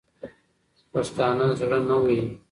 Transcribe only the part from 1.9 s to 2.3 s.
وهي.